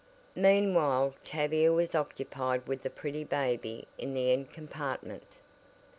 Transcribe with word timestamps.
Meanwhile 0.33 1.13
Tavia 1.23 1.71
was 1.71 1.93
occupied 1.93 2.65
with 2.65 2.81
the 2.81 2.89
pretty 2.89 3.23
baby 3.23 3.87
in 3.99 4.15
the 4.15 4.31
end 4.33 4.49
compartment. 4.49 5.37